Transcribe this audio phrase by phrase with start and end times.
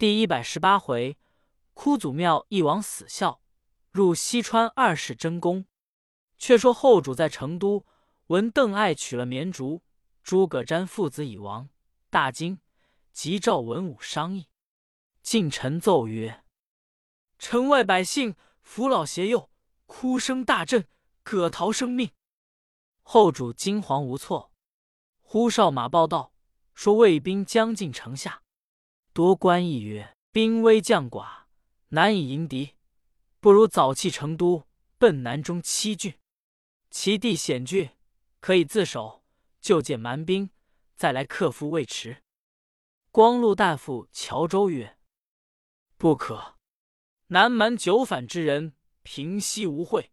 [0.00, 1.18] 第一百十八回，
[1.74, 3.42] 哭祖庙一王死孝，
[3.90, 5.66] 入西川二世真宫。
[6.38, 7.84] 却说后主在成都，
[8.28, 9.82] 闻邓艾娶了绵竹，
[10.22, 11.68] 诸葛瞻父子已亡，
[12.08, 12.60] 大惊，
[13.12, 14.46] 即召文武商议。
[15.22, 16.44] 近臣奏曰
[17.38, 19.50] ：“城外百姓扶老携幼，
[19.84, 20.88] 哭声大震，
[21.22, 22.10] 葛逃生命。”
[23.04, 24.50] 后主惊惶无措。
[25.20, 26.32] 呼哨马报道，
[26.72, 28.42] 说魏兵将近城下。
[29.20, 31.42] 多官议曰：“兵微将寡，
[31.88, 32.70] 难以迎敌，
[33.38, 36.14] 不如早弃成都，奔南中七郡。
[36.88, 37.90] 其地险峻，
[38.40, 39.22] 可以自守，
[39.60, 40.48] 就见蛮兵，
[40.96, 42.22] 再来克服魏迟。”
[43.12, 44.96] 光禄大夫乔州曰
[45.98, 46.54] ：“不可，
[47.26, 50.12] 南蛮九反之人平息无会，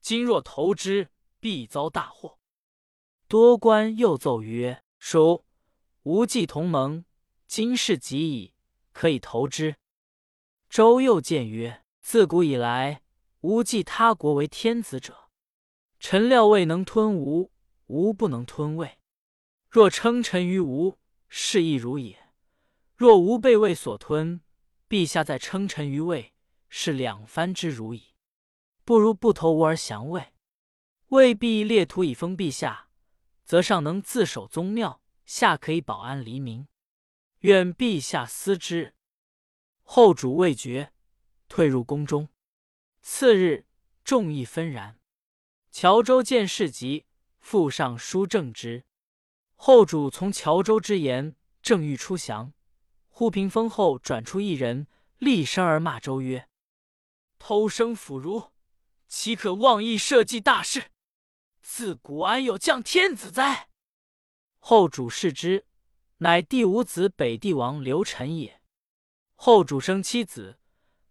[0.00, 2.40] 今若投之，必遭大祸。”
[3.28, 5.44] 多官又奏曰：“属
[6.02, 7.04] 无忌同盟，
[7.48, 8.54] 今世极矣，
[8.92, 9.74] 可以投之。”
[10.70, 13.02] 周又谏曰：“自古以来，
[13.40, 15.30] 无继他国为天子者，
[15.98, 17.50] 臣料未能吞吴，
[17.86, 18.98] 吴不能吞魏。
[19.68, 22.14] 若称臣于吴，是亦如也；
[22.94, 24.42] 若吴被魏所吞，
[24.88, 26.34] 陛下再称臣于魏，
[26.68, 28.14] 是两番之如矣。
[28.84, 30.32] 不如不投吴而降魏，
[31.08, 32.84] 魏必列土以封陛下。”
[33.48, 36.68] 则上能自守宗庙，下可以保安黎民。
[37.40, 38.94] 愿陛下思之。
[39.82, 40.92] 后主未决，
[41.48, 42.28] 退入宫中。
[43.00, 43.66] 次日，
[44.04, 44.98] 众议纷然。
[45.70, 47.06] 乔州见事急，
[47.38, 48.84] 复上书正之。
[49.54, 52.52] 后主从乔州之言，正欲出降，
[53.08, 56.48] 忽屏风后转出一人，厉声而骂周曰
[57.38, 58.52] ：“偷生腐儒，
[59.06, 60.90] 岂可妄议社稷大事？”
[61.62, 63.68] 自古安有降天子哉？
[64.58, 65.66] 后主视之，
[66.18, 68.60] 乃第五子北帝王刘晨也。
[69.36, 70.58] 后主生七子：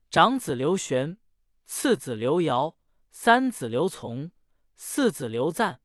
[0.09, 1.17] 长子刘玄，
[1.65, 2.75] 次子刘尧，
[3.09, 4.31] 三子刘琮，
[4.75, 5.79] 四子刘赞，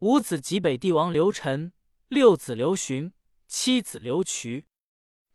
[0.00, 1.72] 五子即北帝王刘晨，
[2.08, 3.12] 六子刘询，
[3.46, 4.66] 七子刘渠。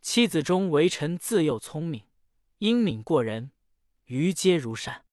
[0.02, 2.04] 七子中为臣自幼聪明，
[2.58, 3.52] 英敏过人，
[4.04, 5.06] 于皆如善。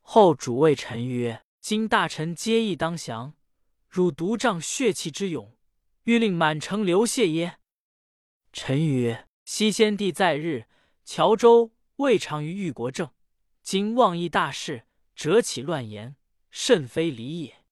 [0.00, 1.44] 后主谓臣曰。
[1.60, 3.34] 今大臣皆义当降，
[3.88, 5.57] 汝独仗血气之勇，
[6.08, 7.58] 欲令满城流血耶？
[8.50, 10.64] 臣曰：西先帝在日，
[11.04, 13.10] 乔州未尝于玉国政，
[13.60, 16.16] 今妄议大事，折起乱言，
[16.50, 17.62] 甚非礼也。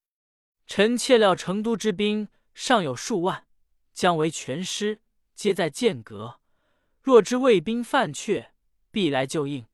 [0.66, 3.46] 臣窃料成都之兵尚有数万，
[3.94, 5.00] 将为全师，
[5.34, 6.38] 皆在剑阁。
[7.00, 8.48] 若知魏兵犯阙，
[8.90, 9.64] 必来救应，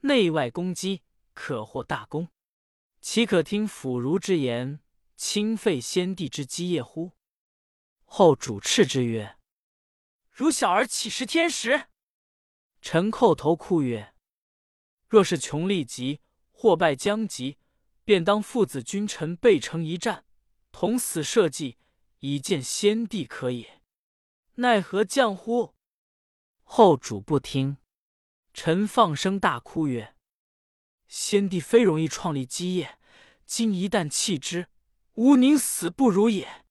[0.00, 2.26] 内外攻击，可获大功。
[3.00, 4.80] 岂可听腐儒之言，
[5.16, 7.12] 轻废先帝之基业乎？
[8.12, 9.38] 后主斥之曰
[10.32, 11.86] ：“汝小儿岂识天时？”
[12.82, 14.12] 臣叩头哭曰
[15.06, 17.56] ：“若是穷力急，或败将急，
[18.04, 20.24] 便当父子君臣背城一战，
[20.72, 21.78] 同死社稷，
[22.18, 23.80] 以见先帝可也。
[24.56, 25.76] 奈何降乎？”
[26.64, 27.76] 后主不听，
[28.52, 30.16] 臣放声大哭曰：
[31.06, 32.98] 先帝非容易创立基业，
[33.46, 34.66] 今一旦弃之，
[35.14, 36.64] 吾宁死不如也。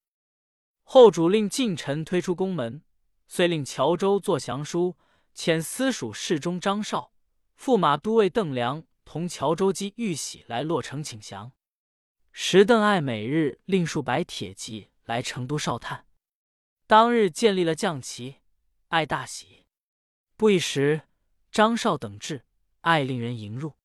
[0.91, 2.81] 后主令近臣推出宫门，
[3.27, 4.97] 遂令乔州作降书，
[5.35, 7.13] 遣司属侍中张绍、
[7.59, 11.51] 驸马都尉邓良同乔州姬玉玺来洛城请降。
[12.31, 16.07] 时邓艾每日令数百铁骑来成都哨探。
[16.87, 18.37] 当日建立了将旗，
[18.87, 19.67] 艾大喜。
[20.35, 21.03] 不一时，
[21.51, 22.45] 张绍等至，
[22.81, 23.75] 艾令人迎入。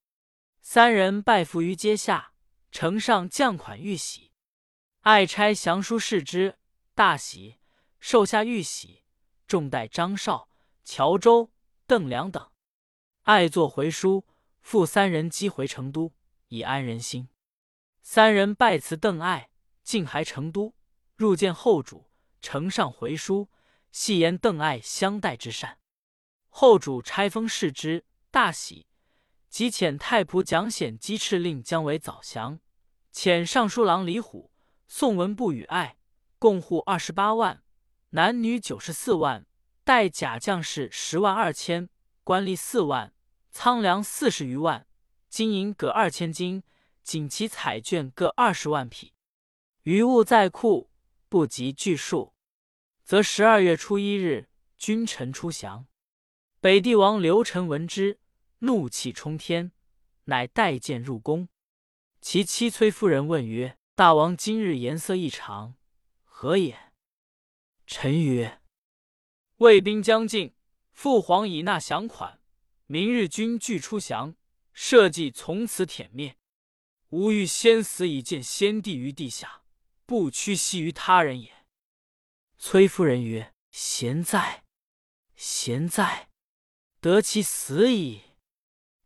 [0.63, 2.33] 三人拜伏于阶下，
[2.73, 4.31] 呈上将款玉玺。
[5.01, 6.57] 爱差降书示之，
[6.97, 7.59] 大喜，
[7.99, 9.03] 授下玉玺，
[9.49, 10.49] 重待张绍、
[10.85, 11.51] 乔州、
[11.89, 12.53] 邓良等。
[13.23, 14.25] 爱作回书，
[14.61, 16.15] 复三人击回成都，
[16.47, 17.29] 以安人心。
[18.01, 19.51] 三人拜辞邓艾，
[19.83, 20.77] 进还成都，
[21.17, 23.51] 入见后主，呈上回书，
[23.91, 25.81] 细言邓艾相待之善。
[26.49, 28.87] 后主差封示之，大喜。
[29.49, 32.61] 即遣太仆蒋显击敕令姜维早降，
[33.13, 34.53] 遣尚书郎李虎、
[34.87, 35.97] 宋文部与爱，
[36.45, 37.63] 共户二十八万，
[38.11, 39.47] 男女九十四万，
[39.83, 41.89] 带甲将士十万二千，
[42.23, 43.15] 官吏四万，
[43.51, 44.87] 仓粮四十余万，
[45.31, 46.63] 金银各二千斤，
[47.03, 49.15] 锦旗彩绢各二十万匹。
[49.85, 50.91] 余物在库，
[51.31, 52.35] 不及巨数，
[53.03, 55.87] 则十二月初一日，君臣出降。
[56.61, 58.21] 北帝王刘臣闻之。
[58.59, 59.73] 怒气冲天，
[60.25, 61.49] 乃带剑入宫。
[62.21, 65.77] 其妻崔夫人问曰：“大王今日颜色异常，
[66.45, 66.93] 何也？”
[67.89, 68.61] 臣曰
[69.57, 70.55] ：“魏兵将近，
[70.93, 72.39] 父皇已纳降款，
[72.85, 74.37] 明日军俱出降，
[74.75, 76.37] 社稷从此殄灭。
[77.09, 79.63] 吾欲先死以见先帝于地下，
[80.05, 81.65] 不屈膝于他人也。”
[82.59, 84.65] 崔夫人曰：“贤哉，
[85.35, 86.29] 贤哉，
[87.01, 88.21] 得其死矣。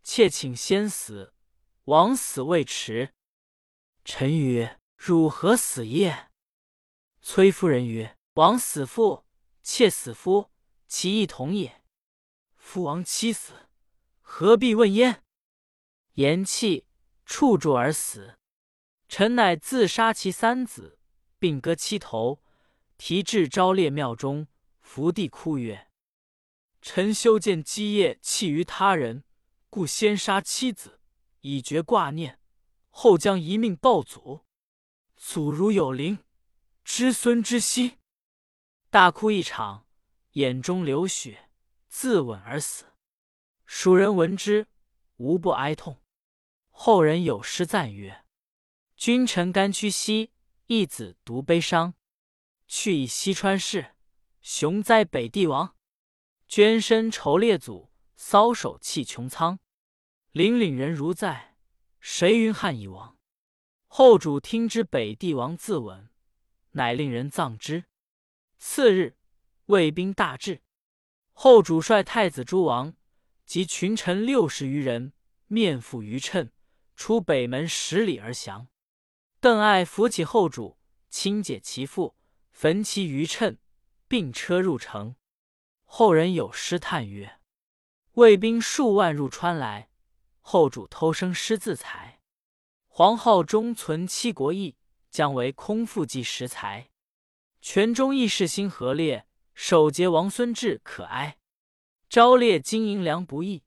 [0.02, 1.34] 妾请先死，
[1.84, 3.14] 王死未迟。”
[4.04, 6.27] 臣曰：“汝何死也？”
[7.30, 9.26] 崔夫人曰：“王死父，
[9.62, 10.50] 妾死夫，
[10.86, 11.82] 其一同也。
[12.56, 13.68] 夫王妻死，
[14.22, 15.22] 何必问焉？”
[16.16, 16.86] 言讫，
[17.26, 18.38] 触柱而死。
[19.10, 20.98] 臣乃自杀其三子，
[21.38, 22.42] 并割其头，
[22.96, 24.48] 提至昭烈庙中，
[24.80, 25.90] 伏地哭曰
[26.80, 29.22] ：“臣修建基业弃于他人，
[29.68, 30.98] 故先杀妻子，
[31.42, 32.40] 以绝挂念。”
[32.88, 34.46] 后将一命报祖，
[35.14, 36.20] 祖如有灵，
[36.90, 37.98] 知孙之心。
[38.88, 39.86] 大哭一场，
[40.32, 41.50] 眼中流血，
[41.86, 42.86] 自刎而死。
[43.66, 44.66] 蜀人闻之，
[45.18, 46.02] 无不哀痛。
[46.70, 48.24] 后人有诗赞曰
[48.96, 50.32] ：“君臣甘屈兮，
[50.66, 51.92] 义子独悲伤。
[52.66, 53.94] 去以西川氏，
[54.40, 55.76] 雄哉北帝王。
[56.48, 59.60] 捐身仇列祖，搔首弃穹苍。
[60.32, 61.54] 凛凛人如在。”
[62.00, 63.18] 谁云汉已亡？
[63.86, 66.07] 后主听之，北帝王自刎，
[66.78, 67.84] 乃令人葬之。
[68.56, 69.16] 次日，
[69.66, 70.62] 魏兵大至，
[71.32, 72.94] 后主率太子诸王
[73.44, 75.12] 及群臣六十余人，
[75.48, 76.50] 面负余称，
[76.94, 78.68] 出北门十里而降。
[79.40, 80.78] 邓艾扶起后主，
[81.10, 82.16] 亲解其父，
[82.50, 83.58] 焚其余称，
[84.06, 85.16] 并车入城。
[85.84, 87.40] 后人有诗叹曰
[88.14, 89.90] ：“魏兵数万入川来。”
[90.40, 92.20] 后主偷生失自裁，
[92.86, 94.76] 皇号中存七国义，
[95.10, 96.90] 将为空腹计食材。
[97.60, 101.38] 泉中义士心何烈，守节王孙志可哀。
[102.08, 103.64] 昭烈经营粮不易，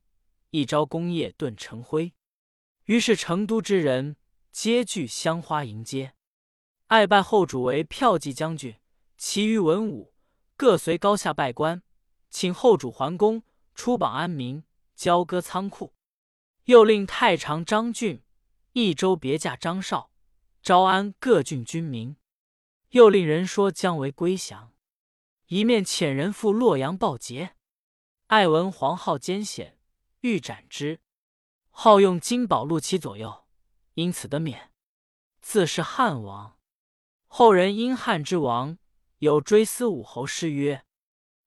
[0.50, 2.14] 一朝功业顿成灰。
[2.86, 4.16] 于是成都之人
[4.52, 6.14] 皆聚香花迎接，
[6.88, 8.76] 爱拜后主为骠骑将军，
[9.18, 10.14] 其余文武
[10.58, 11.84] 各随高下拜官，
[12.30, 13.44] 请后主还宫，
[13.76, 14.64] 出榜安民，
[14.96, 15.94] 交割仓库。
[16.66, 18.24] 又令太常张俊、
[18.74, 20.11] 益州别驾张绍、
[20.62, 22.16] 招安各郡军民。
[22.90, 24.74] 又令人说姜维归降，
[25.48, 27.56] 一面遣人赴洛阳报捷。
[28.28, 29.78] 爱闻黄浩艰险，
[30.20, 31.00] 欲斩之。
[31.70, 33.46] 好用金宝禄其左右，
[33.94, 34.72] 因此得免。
[35.40, 36.58] 自是汉王。
[37.28, 38.78] 后人因汉之王，
[39.20, 40.84] 有追思武侯诗曰：“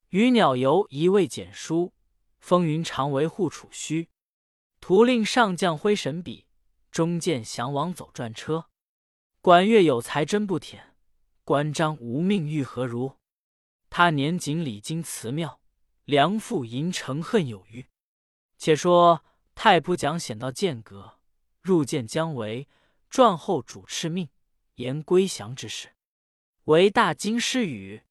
[0.08, 1.92] 余鸟游一味简书，
[2.38, 4.08] 风云常为护储虚。”
[4.80, 6.46] 图令上将挥神笔，
[6.90, 8.70] 中见降王走转车。
[9.44, 10.80] 管乐有才真不忝，
[11.44, 13.18] 关张无命欲何如？
[13.90, 15.60] 他年仅礼经祠庙，
[16.06, 17.84] 梁父吟成恨有余。
[18.56, 19.22] 且说
[19.54, 21.18] 太仆蒋显到剑阁，
[21.60, 22.66] 入见姜维，
[23.10, 24.30] 撰后主敕命，
[24.76, 25.92] 言归降之事。
[26.64, 28.04] 为大惊失语，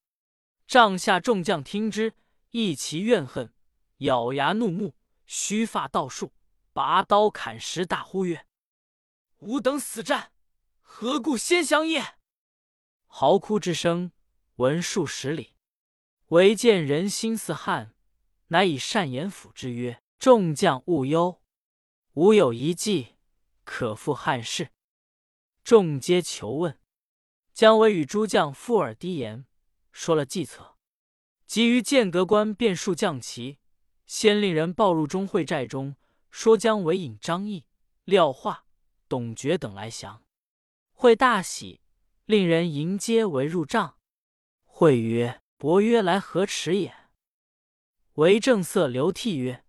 [0.68, 2.14] 帐下众将听之，
[2.50, 3.52] 一齐怨恨，
[3.96, 4.94] 咬牙怒目，
[5.26, 6.32] 须发倒竖。
[6.72, 8.46] 拔刀砍石，大呼曰
[9.42, 10.30] ：“吾等死战，
[10.96, 12.14] 何故先降也？”
[13.06, 14.12] 嚎哭之声
[14.56, 15.56] 闻数十里，
[16.28, 17.96] 唯见人心似汉，
[18.46, 21.42] 乃以善言抚之曰：“众将勿忧，
[22.12, 23.16] 吾有一计，
[23.64, 24.70] 可复汉室。”
[25.64, 26.78] 众皆求问。
[27.52, 29.46] 姜维与诸将附耳低言，
[29.90, 30.76] 说了计策。
[31.44, 33.58] 急于剑阁关便数将旗，
[34.06, 35.96] 先令人报入钟会寨中。
[36.30, 37.66] 说姜维引张翼、
[38.04, 38.66] 廖化、
[39.08, 40.23] 董厥等来降，
[40.94, 41.82] 会大喜，
[42.24, 43.98] 令人迎接为入帐。
[44.64, 47.10] 会曰：“伯约来何迟也？”
[48.14, 49.64] 为正色流涕曰：“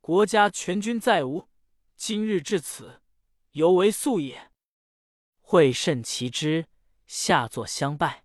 [0.00, 1.48] 国家全军在吾，
[1.96, 3.02] 今日至此，
[3.50, 4.50] 犹为速也。”
[5.42, 6.66] 会甚其之，
[7.06, 8.24] 下作相拜，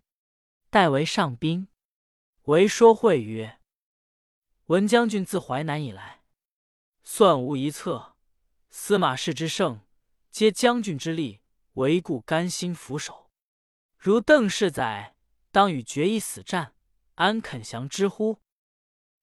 [0.69, 1.67] 代为上宾。
[2.43, 3.59] 为说会曰
[4.67, 6.23] ：“闻将军自淮南以来。”
[7.03, 8.15] 算无一策，
[8.69, 9.81] 司马氏之胜，
[10.29, 11.41] 皆将军之力，
[11.75, 13.29] 唯故甘心俯首。
[13.97, 15.15] 如邓氏载，
[15.51, 16.73] 当与决一死战，
[17.15, 18.39] 安肯降之乎？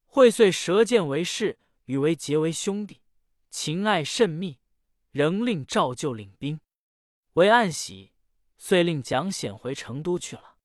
[0.05, 3.01] 会遂舌剑为誓，与为结为兄弟，
[3.49, 4.59] 情爱甚密，
[5.11, 6.61] 仍令赵就领兵。
[7.35, 8.13] 为暗喜，
[8.59, 10.57] 遂令蒋显回成都去了。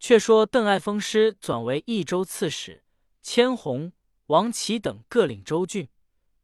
[0.00, 2.82] 却说邓艾封师转为益州刺史，
[3.22, 3.92] 千红、
[4.26, 5.88] 王琦等各领州郡。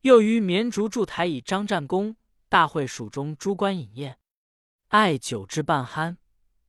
[0.02, 2.14] 又于绵竹筑台以张战功，
[2.48, 4.20] 大会蜀中诸官饮宴，
[4.88, 6.16] 爱酒至半酣，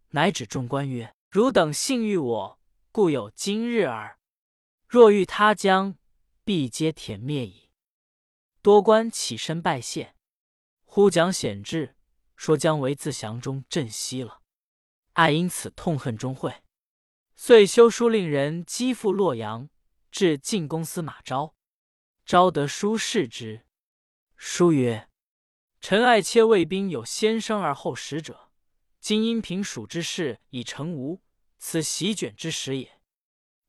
[0.09, 2.59] 乃指众官曰：“汝等幸遇我，
[2.91, 4.19] 故有今日耳。
[4.89, 5.95] 若遇他将，
[6.43, 7.69] 必皆殄灭矣。”
[8.61, 10.15] 多官起身拜谢。
[10.83, 11.95] 忽讲显至，
[12.35, 14.41] 说姜维自降中镇西了。
[15.13, 16.61] 爱因此痛恨钟会，
[17.37, 19.69] 遂修书令人击赴洛阳，
[20.11, 21.55] 至晋公司马昭。
[22.25, 23.65] 昭得书视之，
[24.35, 25.08] 书曰
[25.81, 28.49] ：“臣爱切卫兵有先生而后使者，
[28.99, 31.21] 今因平蜀之事已成无，
[31.57, 32.99] 此席卷之时也。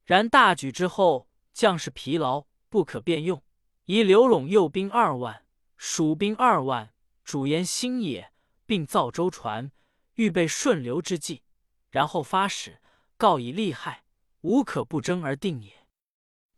[0.04, 3.42] 然大举之后，将士疲劳，不可便用，
[3.84, 5.44] 宜刘陇右兵二万，
[5.76, 6.92] 蜀兵二万，
[7.24, 8.32] 主言新野，
[8.66, 9.70] 并造舟船，
[10.14, 11.42] 预备顺流之计，
[11.90, 12.80] 然后发使，
[13.16, 14.04] 告以利害，
[14.40, 15.86] 无可不争而定也。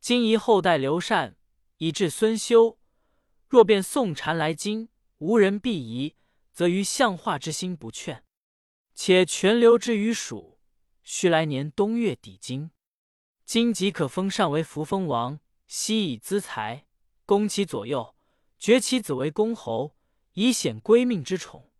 [0.01, 1.37] 今宜后代刘禅。”
[1.79, 2.79] 以至孙休，
[3.49, 4.89] 若便宋禅来京，
[5.23, 6.17] 无人必疑，
[6.53, 8.25] 则于相化之心不劝。
[8.93, 10.59] 且全留之于蜀，
[11.05, 12.73] 须来年冬月抵京。
[13.45, 15.39] 今即可封上为扶风王，
[15.69, 16.87] 悉以资财，
[17.25, 18.17] 攻其左右，
[18.59, 19.97] 爵其子为公侯，
[20.33, 21.71] 以显归命之宠，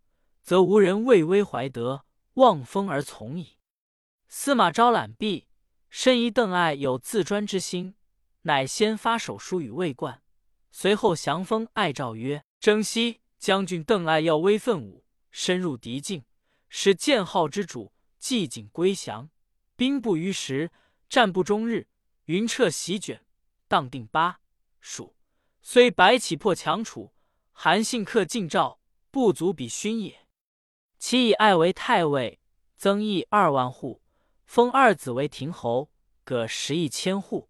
[0.45, 3.59] 则无人畏威怀德，望风而从矣。
[4.29, 5.49] 司马昭览毕，
[5.91, 7.97] 深疑邓艾有自专之心。
[8.43, 10.23] 乃先发手书与魏冠，
[10.71, 16.25] 随后降封艾诏曰：“征西将军邓艾要威奋武，深入敌境，
[16.69, 19.31] 使建号之主既景归降，
[19.75, 20.71] 兵不逾时，
[21.09, 21.89] 战不终日，
[22.27, 23.27] 云彻席卷，
[23.67, 24.39] 荡定巴
[24.81, 25.17] 蜀，
[25.61, 27.13] 虽白起破强楚，
[27.51, 28.79] 韩信克晋赵，
[29.11, 30.29] 不足比勋也。
[31.01, 32.41] 其以艾为太尉，
[32.77, 34.03] 增邑二万户，
[34.45, 35.91] 封二子为亭侯，
[36.23, 37.49] 各十亿千户。”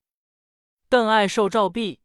[0.88, 2.00] 邓艾受诏毕，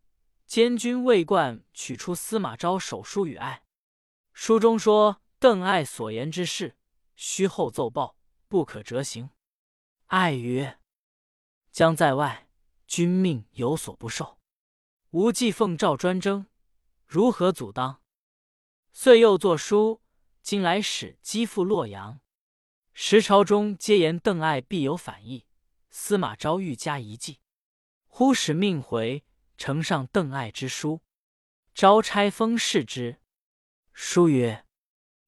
[0.45, 3.63] 监军魏冠取出司马昭手书与艾。
[4.39, 6.77] 书中说邓艾所言之事，
[7.15, 8.15] 须后奏报，
[8.47, 9.31] 不可折行。
[10.05, 10.77] 艾曰
[11.73, 12.47] ：“将在外，
[12.85, 14.37] 君命有所不受，
[15.09, 16.45] 吾既奉诏专征，
[17.07, 18.03] 如何阻当？”
[18.93, 20.03] 遂又作书，
[20.43, 22.21] 今来使击赴洛阳。
[22.93, 25.47] 时朝中皆言邓艾必有反意，
[25.89, 27.39] 司马昭欲加一计。
[28.05, 29.25] 忽使命回，
[29.57, 31.01] 呈上邓艾之书，
[31.73, 33.19] 招差封视之。
[33.99, 34.63] 书曰：“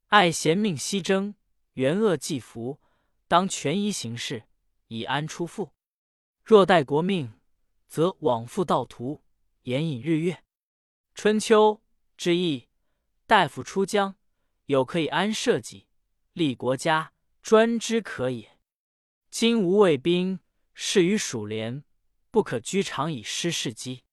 [0.10, 1.34] 爱贤命西征，
[1.74, 2.80] 元恶济福，
[3.28, 4.44] 当权宜行事，
[4.90, 5.74] 以安出父。
[6.44, 7.34] 若待国命，
[7.88, 9.24] 则往复道途，
[9.64, 10.44] 延引日月。
[11.16, 11.82] 春秋
[12.16, 12.70] 之意，
[13.26, 14.16] 大夫出疆，
[14.68, 15.88] 有可以安社稷，
[16.34, 17.12] 立国家，
[17.42, 18.60] 专之可也。
[19.32, 20.40] 今无卫兵，
[20.76, 21.84] 事于蜀连。”
[22.30, 24.04] 不可居长以失事机。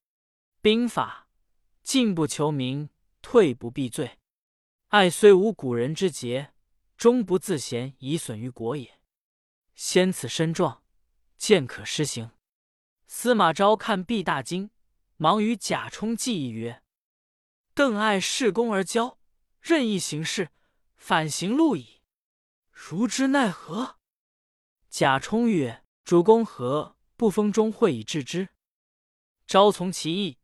[0.63, 1.29] 兵法
[1.83, 2.89] 进不求名，
[3.21, 4.19] 退不避罪。
[4.97, 6.55] 爱虽无古人之节，
[6.97, 8.99] 终不自贤以损于国也。
[9.75, 10.83] 先此身壮，
[11.37, 12.31] 见可施行。
[13.07, 14.71] 司马昭看毕大惊，
[15.19, 16.83] 忙与贾充计议曰
[17.77, 19.19] ：“邓艾恃功而骄，
[19.61, 20.49] 任意行事，
[20.97, 22.01] 反行路矣。
[22.73, 23.99] 如之奈何？”
[24.89, 28.49] 贾充曰：“主公何？”不封钟会以治之。
[29.47, 30.39] 昭从其意，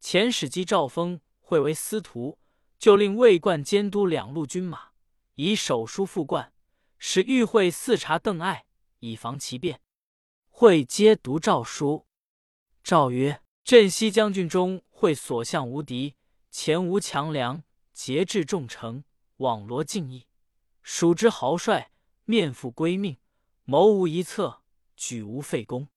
[0.00, 2.38] 遣使击赵封会为司徒，
[2.78, 4.90] 就令魏冠监督两路军马，
[5.34, 6.52] 以手书复冠，
[6.98, 8.66] 使御会四察邓艾，
[9.00, 9.80] 以防其变。
[10.48, 12.06] 会皆读诏书。
[12.82, 16.14] 诏曰：“镇西将军中会所向无敌，
[16.50, 19.04] 前无强梁，节制众城，
[19.38, 20.26] 网罗尽义，
[20.82, 21.90] 蜀之豪帅，
[22.24, 23.16] 面负归命，
[23.64, 24.62] 谋无一策，
[24.94, 25.88] 举无废功。”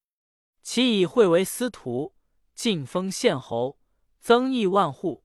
[0.62, 2.14] 其以会为司徒，
[2.54, 3.80] 晋封县侯，
[4.20, 5.24] 增邑万户，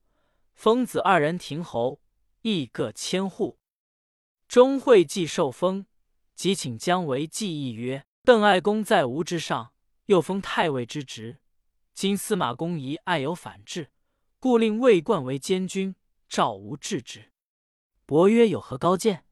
[0.55, 2.01] 封子二人亭侯，
[2.41, 3.59] 邑各千户。
[4.47, 5.85] 钟会既受封，
[6.33, 9.73] 即请姜维计议曰：“邓艾公在吴之上，
[10.05, 11.39] 又封太尉之职。
[11.93, 13.91] 今司马公疑爱有反制，
[14.39, 15.95] 故令魏冠为监军，
[16.27, 17.31] 召吴治之。”
[18.07, 19.25] 伯曰：“有何高见？”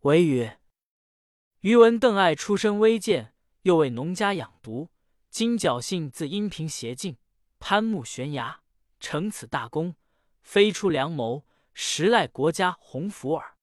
[0.00, 0.60] 维曰
[1.60, 4.90] ：“余闻邓艾出身微贱，又为农家养独。”
[5.30, 7.16] 今侥幸自阴平斜进，
[7.58, 8.62] 攀木悬崖，
[8.98, 9.94] 成此大功，
[10.50, 13.56] 非出良谋，实赖国家鸿福耳。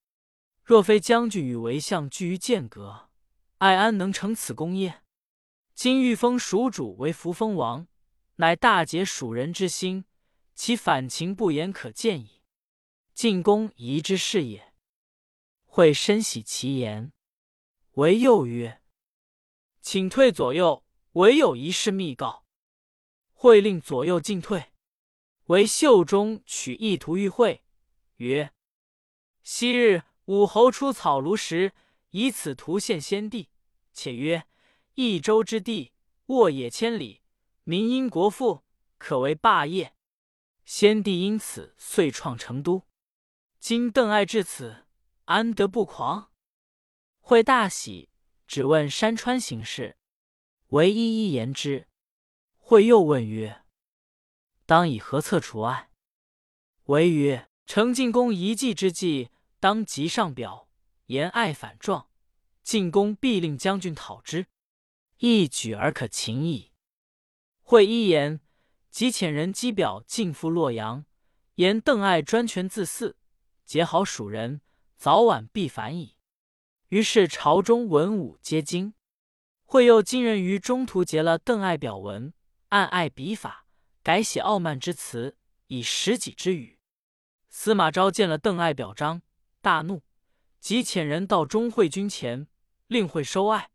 [0.63, 3.09] 若非将军与为相居于剑阁，
[3.57, 5.03] 爱安能成此功业？
[5.75, 7.89] 今欲封蜀主为扶风王，
[8.37, 10.05] 乃大解蜀人之心，
[10.55, 12.41] 其反情不言可见矣。
[13.13, 14.73] 进公宜之是也。
[15.65, 17.11] 会深喜其言，
[17.95, 18.81] 唯又曰
[19.83, 20.85] ：“请退左右。”
[21.19, 22.45] 唯有一事密告，
[23.33, 24.71] 会令左右进退。
[25.47, 27.63] 为袖中取一图玉会，
[28.17, 28.53] 曰
[29.43, 31.73] ：“昔日武侯出草庐时，
[32.09, 33.49] 以此图献先帝。
[33.93, 34.45] 且曰
[34.95, 35.93] ：‘益州之地，
[36.25, 37.21] 沃野千里，
[37.63, 38.65] 民因国富，
[38.97, 39.95] 可为霸业。
[40.65, 42.85] 先帝因此遂创成都。
[43.57, 44.85] 今邓艾至此，
[45.25, 46.29] 安得不狂？
[47.21, 48.09] 会大喜，
[48.45, 49.97] 只问山川形势，
[50.67, 51.87] 唯一一言之。
[52.57, 53.63] 会又问曰
[54.67, 55.89] ：“当以何策除爱？”
[56.85, 60.69] 唯曰：“成进宫一计之计，当即上表，
[61.07, 62.09] 言爱反状，
[62.61, 64.45] 进宫必令将军讨之，
[65.17, 66.71] 一举而可擒矣。”
[67.63, 68.39] 会一言，
[68.91, 71.05] 即遣人击表进赴洛阳，
[71.55, 73.17] 言邓艾专权自肆，
[73.65, 74.61] 结好蜀人，
[74.95, 76.15] 早晚必反矣。
[76.89, 78.93] 于是朝中文武皆惊。
[79.65, 82.33] 会又惊人于中途结了邓艾表文，
[82.69, 83.66] 按艾笔法
[84.07, 85.35] 改写傲慢之词，
[85.67, 86.79] 以实己之语。
[87.49, 89.21] 司马昭见了邓艾表彰，
[89.59, 90.01] 大怒，
[90.61, 92.47] 即遣人到钟会军前，
[92.87, 93.69] 令会收艾。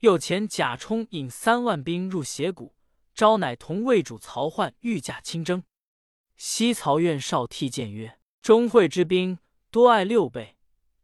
[0.00, 2.74] 又遣贾充引三万兵入斜谷。
[3.14, 5.62] 昭乃同魏主曹奂御驾亲征。
[6.36, 9.38] 西曹院少替谏曰：“钟会之兵
[9.70, 10.56] 多艾六倍，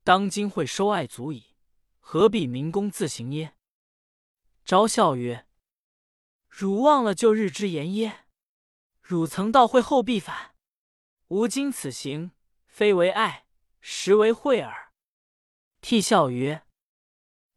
[0.02, 1.54] 当今会收艾足矣，
[2.00, 3.54] 何必明公自行耶？”
[4.66, 5.46] 昭笑曰
[6.50, 8.21] ：“汝忘了旧日之言耶？
[9.12, 10.54] 汝曾道会后必反，
[11.28, 12.30] 吾今此行，
[12.66, 13.44] 非为爱，
[13.78, 14.90] 实为惠耳。”
[15.82, 16.64] 替笑曰：“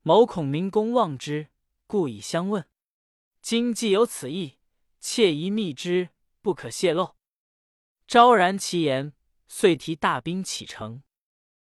[0.03, 1.47] 某恐明公忘之，
[1.87, 2.67] 故以相问。”
[3.41, 4.59] 今既有此意，
[4.99, 6.09] 切宜密之，
[6.41, 7.15] 不可泄露。
[8.05, 9.13] 昭然其言，
[9.47, 11.03] 遂提大兵启程。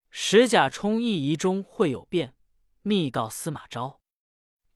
[0.08, 2.36] 使贾充一疑中会有变，
[2.82, 4.00] 密告司马昭。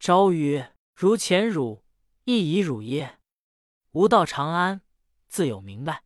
[0.00, 1.84] 昭曰：“如前汝
[2.24, 3.20] 亦以汝耶？
[3.92, 4.80] 吾到长安，
[5.34, 6.04] 自有明白。”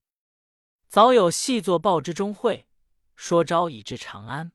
[0.88, 2.66] 早有细作报之中会，
[3.14, 4.52] 说招已至长安，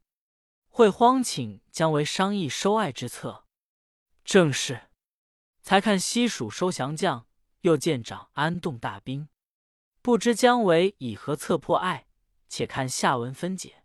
[0.67, 3.45] 会慌请姜维商议收爱之策。
[4.25, 4.89] 正是。
[5.61, 7.27] 才看西蜀收降将，
[7.61, 9.29] 又见长安动大兵，
[10.01, 12.07] 不知姜维以何策破爱？
[12.49, 13.82] 且看下文分解。